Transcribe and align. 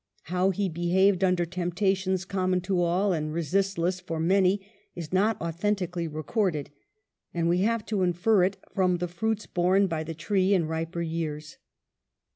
How 0.33 0.49
he 0.49 0.67
behaved 0.67 1.23
under 1.23 1.45
temptations 1.45 2.25
common 2.25 2.59
to 2.61 2.81
all 2.81 3.13
and 3.13 3.31
resistless 3.31 3.99
for 3.99 4.19
many 4.19 4.65
is 4.95 5.13
not 5.13 5.39
authentically 5.39 6.07
recorded, 6.07 6.71
and 7.35 7.47
we 7.47 7.59
have 7.59 7.85
to 7.85 8.01
infer 8.01 8.43
it 8.43 8.57
from 8.73 8.97
the 8.97 9.07
fruits 9.07 9.45
borne 9.45 9.85
by 9.85 10.03
the 10.03 10.15
tree 10.15 10.55
in 10.55 10.65
riper 10.65 11.03
years. 11.03 11.57